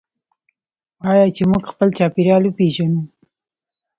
آیا 1.09 1.25
چې 1.35 1.43
موږ 1.51 1.63
خپل 1.71 1.89
چاپیریال 1.97 2.43
وپیژنو؟ 2.45 3.01